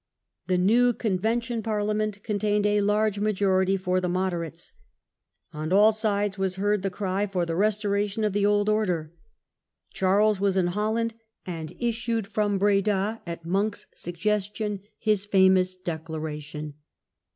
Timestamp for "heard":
6.55-6.81